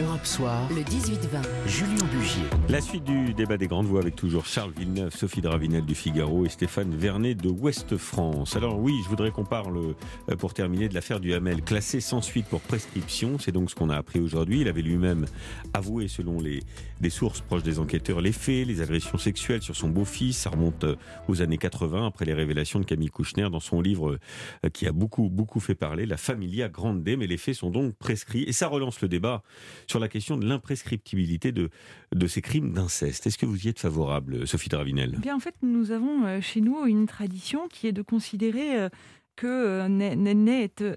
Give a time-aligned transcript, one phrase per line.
[0.00, 2.44] Europe Soir, le 18-20, Julien Bugier.
[2.68, 6.46] La suite du débat des grandes voix avec toujours Charles Villeneuve, Sophie Dravinel du Figaro
[6.46, 8.54] et Stéphane Vernet de Ouest France.
[8.54, 9.94] Alors oui, je voudrais qu'on parle,
[10.28, 13.38] euh, pour terminer, de l'affaire du Hamel, classé sans suite pour prescription.
[13.40, 14.60] C'est donc ce qu'on a appris aujourd'hui.
[14.60, 15.26] Il avait lui-même
[15.74, 16.62] avoué, selon les,
[17.00, 20.36] des sources proches des enquêteurs, les faits, les agressions sexuelles sur son beau-fils.
[20.36, 20.94] Ça remonte euh,
[21.26, 24.16] aux années 80, après les révélations de Camille Kouchner dans son livre
[24.64, 27.02] euh, qui a beaucoup, beaucoup fait parler, La Familia Grande.
[27.04, 28.44] Mais les faits sont donc prescrits.
[28.44, 29.42] Et ça relance le débat
[29.88, 31.70] sur la question de l'imprescriptibilité de,
[32.14, 33.26] de ces crimes d'inceste.
[33.26, 35.14] Est-ce que vous y êtes favorable, Sophie Dravinel?
[35.16, 38.78] Eh Bien, en fait, nous avons euh, chez nous une tradition qui est de considérer
[38.78, 38.88] euh,
[39.36, 39.86] que,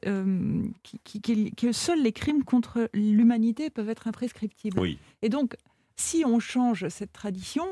[0.10, 0.64] euh,
[1.56, 4.80] que seuls les crimes contre l'humanité peuvent être imprescriptibles.
[4.80, 4.98] Oui.
[5.22, 5.56] Et donc,
[5.96, 7.66] si on change cette tradition,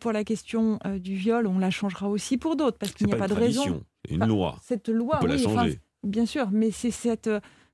[0.00, 3.16] pour la question du viol, on la changera aussi pour d'autres, parce qu'il n'y a
[3.16, 3.82] pas, de raison.
[4.10, 4.58] Une loi.
[4.62, 5.78] Cette loi, on peut la changer.
[6.02, 7.30] bien sûr, mais c'est cette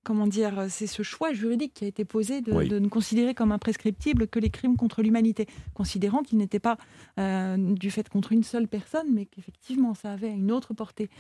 [0.07, 3.51] comment dire, euh, c'est ce choix juridique qui a été posé de, ne considérer comme
[3.51, 6.79] imprescriptible que les crimes contre l'humanité, considérant qu'ils n'étaient pas
[7.19, 11.11] euh, du fait contre une seule personne, mais qu'effectivement ça avait une autre portée.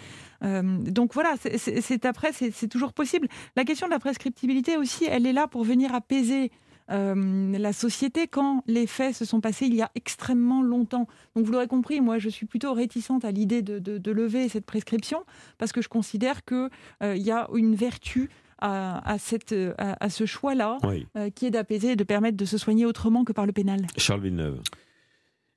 [0.44, 3.26] Euh, donc voilà, c'est après, c'est toujours possible.
[3.56, 6.52] La question de la prescriptibilité aussi, elle est là pour venir apaiser
[6.88, 11.08] la société quand les faits se sont passés il y a extrêmement longtemps.
[11.34, 15.24] Donc vous l'aurez compris, moi je suis plutôt réticente à l'idée de, lever cette prescription
[15.58, 16.68] parce que je considère qu'il
[17.02, 20.78] il y a une vertu à, cette, à, ce choix-là,
[21.16, 23.86] euh, qui est d'apaiser et de permettre de se soigner autrement que par le pénal.
[23.96, 24.60] Charles Villeneuve.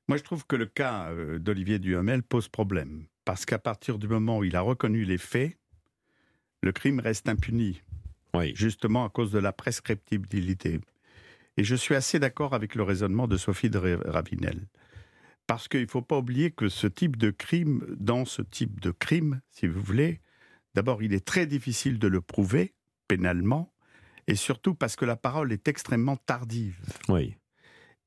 [0.07, 3.05] Moi, je trouve que le cas euh, d'Olivier Duhamel pose problème.
[3.25, 5.55] Parce qu'à partir du moment où il a reconnu les faits,
[6.63, 7.81] le crime reste impuni.
[8.33, 8.53] Oui.
[8.55, 10.79] Justement à cause de la prescriptibilité.
[11.57, 14.67] Et je suis assez d'accord avec le raisonnement de Sophie de Ravinel.
[15.45, 18.91] Parce qu'il ne faut pas oublier que ce type de crime, dans ce type de
[18.91, 20.21] crime, si vous voulez,
[20.73, 22.73] d'abord, il est très difficile de le prouver
[23.09, 23.73] pénalement,
[24.27, 26.79] et surtout parce que la parole est extrêmement tardive.
[27.09, 27.35] Oui.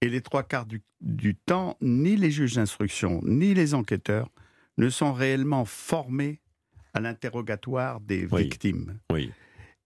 [0.00, 4.30] Et les trois quarts du, temps, ni les juges d'instruction, ni les enquêteurs
[4.78, 6.40] ne sont réellement formés
[6.94, 8.98] à l'interrogatoire des victimes.
[9.12, 9.30] Oui.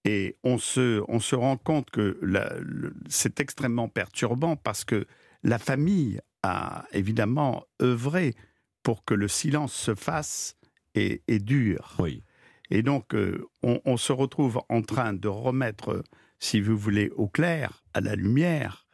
[0.04, 2.20] Et on se, on se rend compte que
[3.08, 5.06] c'est extrêmement perturbant parce que
[5.42, 8.34] la famille a évidemment œuvré
[8.82, 10.56] pour que le silence se fasse
[10.94, 11.96] et, et dure.
[11.98, 12.22] Oui.
[12.70, 16.02] Et donc, euh, on, se retrouve en train de remettre,
[16.38, 18.86] si vous voulez, au clair, à la lumière,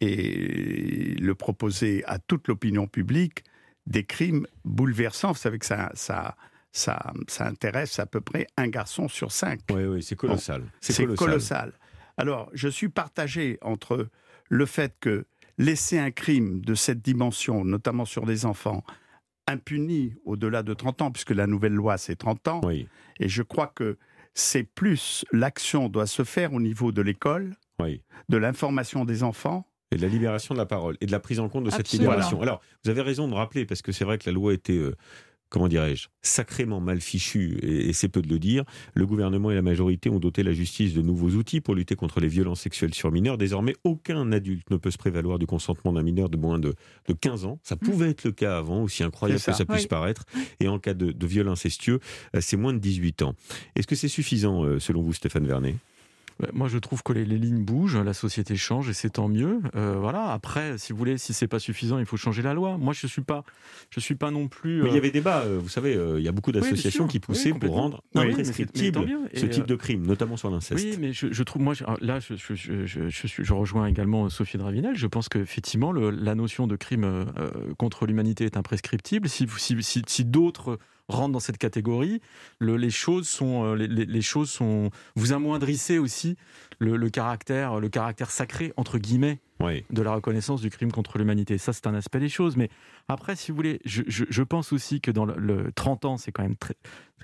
[0.00, 3.44] et le proposer à toute l'opinion publique,
[3.86, 5.32] des crimes bouleversants.
[5.32, 6.36] Vous savez que ça, ça,
[6.72, 9.60] ça, ça intéresse à peu près un garçon sur cinq.
[9.70, 10.64] Oui, oui, c'est colossal.
[10.80, 11.72] c'est colossal.
[12.16, 14.08] Alors, je suis partagé entre
[14.48, 15.26] le fait que
[15.58, 18.84] laisser un crime de cette dimension, notamment sur des enfants,
[19.46, 22.60] impuni au-delà de 30 ans, puisque la nouvelle loi, c'est 30 ans.
[22.70, 23.98] Et je crois que
[24.34, 27.54] c'est plus l'action doit se faire au niveau de l'école,
[28.28, 29.66] de l'information des enfants.
[29.90, 31.90] Et de la libération de la parole, et de la prise en compte de cette
[31.90, 32.40] libération.
[32.40, 34.96] Alors, vous avez raison de rappeler, parce que c'est vrai que la loi était euh,
[35.52, 38.64] comment dirais-je, sacrément mal fichu, et, c'est peu de le dire,
[38.94, 42.20] le gouvernement et la majorité ont doté la justice de nouveaux outils pour lutter contre
[42.20, 43.36] les violences sexuelles sur mineurs.
[43.36, 46.74] Désormais, aucun adulte ne peut se prévaloir du consentement d'un mineur de moins de,
[47.20, 47.60] 15 ans.
[47.62, 50.24] Ça pouvait être le cas avant, aussi incroyable que ça puisse paraître.
[50.58, 52.00] Et en cas de, de viol incestueux,
[52.34, 53.34] euh, c'est moins de 18 ans.
[53.76, 55.76] Est-ce que c'est suffisant, euh, selon vous, Stéphane Vernet?
[56.52, 59.60] Moi, je trouve que les, lignes bougent, la société change et c'est tant mieux.
[59.74, 60.32] Euh, voilà.
[60.32, 62.78] Après, si vous voulez, si c'est pas suffisant, il faut changer la loi.
[62.78, 63.44] Moi, je suis pas,
[63.90, 64.82] je suis pas non plus.
[64.82, 65.40] Mais il y euh, avait débat.
[65.40, 69.66] Euh, vous savez, il y a beaucoup d'associations qui poussaient pour rendre imprescriptible ce type
[69.66, 70.84] de crime, notamment sur l'inceste.
[70.84, 74.96] Oui, mais je, trouve, moi, là, je, je, rejoins également Sophie Dravinel.
[74.96, 77.26] Je pense qu'effectivement, la notion de crime
[77.78, 79.28] contre l'humanité est imprescriptible.
[79.28, 82.20] Si, si, si, si d'autres rentre dans cette catégorie,
[82.60, 86.36] les choses sont, euh, les, choses sont, vous amoindrissez aussi
[86.78, 89.40] le, caractère, le caractère sacré entre guillemets
[89.90, 91.56] de la reconnaissance du crime contre l'humanité.
[91.58, 92.56] Ça, c'est un aspect des choses.
[92.56, 92.68] Mais
[93.08, 96.56] après, si vous voulez, je, pense aussi que dans le, 30 ans, c'est quand même
[96.56, 96.74] très,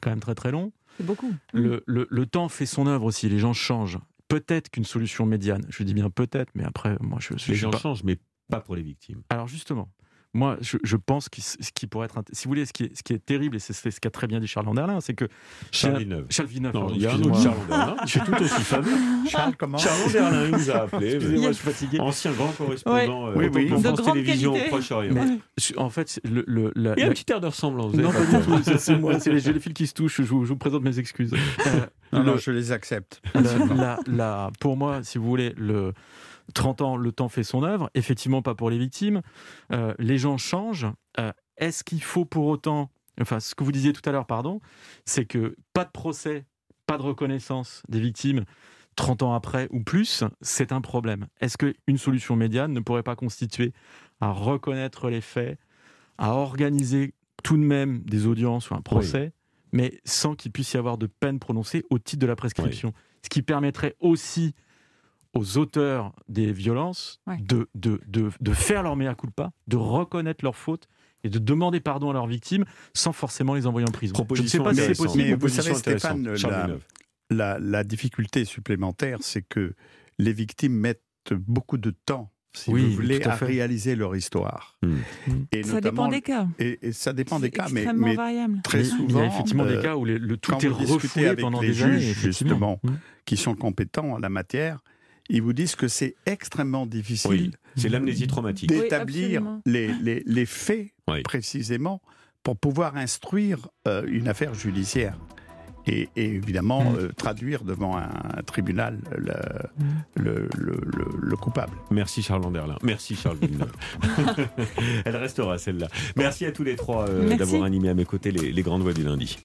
[0.00, 0.72] quand même très très long.
[0.96, 1.32] C'est beaucoup.
[1.52, 3.28] Le, le, temps fait son œuvre aussi.
[3.28, 3.98] Les gens changent.
[4.28, 8.04] Peut-être qu'une solution médiane, je dis bien peut-être, mais après, moi, je, les gens changent,
[8.04, 9.22] mais pas pour les victimes.
[9.28, 9.88] Alors justement,
[10.34, 12.22] moi, je, pense que ce qui pourrait être.
[12.32, 14.26] Si vous voulez, ce qui est, ce qui est terrible, et c'est ce qu'a très
[14.26, 15.26] bien dit Charles Landerlin, c'est que.
[15.72, 16.26] Charles Villeneuve.
[16.28, 16.74] Charles Villeneuve.
[16.74, 17.96] Non, il y a un autre Charles Landerlin.
[18.04, 18.90] Je suis tout aussi fameux.
[19.26, 21.14] Charles comment Charles Landerlin, il nous a appelé.
[21.14, 22.00] Excusez-moi, je suis fatigué.
[22.00, 23.72] Ancien grand correspondant oui, oui.
[23.72, 25.38] Euh, France Télévisions au Proche-Orient.
[25.76, 27.94] En fait, le, le, la, il y a un petit air de ressemblance.
[27.94, 28.78] Non, pas du tout.
[28.78, 29.18] C'est moi.
[29.18, 30.20] C'est les, fils qui se touchent.
[30.20, 31.32] Je vous, je vous présente mes excuses.
[31.66, 33.22] Euh, non, non, je les accepte.
[34.60, 35.92] pour moi, si vous voulez, le
[36.54, 37.90] 30 ans, le temps fait son œuvre.
[37.94, 39.22] Effectivement, pas pour les victimes.
[39.72, 40.86] Euh, les gens changent.
[41.18, 42.90] Euh, est-ce qu'il faut pour autant,
[43.20, 44.60] enfin, ce que vous disiez tout à l'heure, pardon,
[45.04, 46.46] c'est que pas de procès,
[46.86, 48.44] pas de reconnaissance des victimes.
[48.96, 51.28] 30 ans après ou plus, c'est un problème.
[51.40, 53.72] Est-ce qu'une solution médiane ne pourrait pas constituer
[54.20, 55.58] à reconnaître les faits,
[56.18, 59.32] à organiser tout de même des audiences ou un procès,
[59.70, 62.92] mais sans qu'il puisse y avoir de peine prononcée au titre de la prescription?
[63.22, 64.54] Ce qui permettrait aussi
[65.38, 70.88] aux auteurs des violences de, de, de, faire leur mea culpa, de reconnaître leurs fautes
[71.22, 74.14] et de demander pardon à leurs victimes sans forcément les envoyer en prison.
[74.34, 75.24] Je ne sais pas si c'est possible.
[75.24, 76.34] Mais vous savez, Stéphane,
[77.30, 79.74] la, la, difficulté supplémentaire, c'est que
[80.18, 84.78] les victimes mettent beaucoup de temps si vous voulez, à, réaliser leur histoire.
[84.82, 84.96] Hmm.
[85.52, 86.48] Et ça dépend des cas.
[86.58, 88.16] Et, ça dépend des cas, mais, mais
[88.64, 91.40] très souvent, il y a effectivement des euh, cas où le tout est refoulé avec
[91.40, 92.94] pendant les des juges, justement, hmm.
[93.26, 94.80] qui sont compétents en la matière
[95.28, 97.56] ils vous disent que c'est extrêmement difficile.
[97.76, 98.68] c'est l'amnésie traumatique.
[98.68, 100.88] D'établir les, les, les, faits
[101.24, 102.00] précisément
[102.42, 105.18] pour pouvoir instruire euh, une affaire judiciaire.
[105.86, 106.96] Et, évidemment mm.
[106.96, 108.08] euh, traduire devant un,
[108.46, 109.34] tribunal le,
[110.16, 110.48] le,
[111.18, 111.72] le, coupable.
[111.90, 112.76] Merci Charles Anderlin.
[112.82, 113.72] Merci Charles Villeneuve.
[115.04, 115.88] Elle restera celle-là.
[116.16, 118.92] Merci à tous les trois euh, d'avoir animé à mes côtés les, les grandes voix
[118.94, 119.36] du lundi.